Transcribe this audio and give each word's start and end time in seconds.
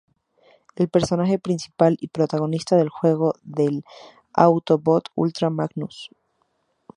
El 0.75 0.89
personaje 0.89 1.37
principal 1.37 1.95
y 2.01 2.07
protagonista 2.07 2.75
del 2.75 2.89
juego 2.89 3.35
es 3.35 3.67
el 3.67 3.83
Autobot 4.33 5.09
Ultra 5.13 5.51
Magnus. 5.51 6.09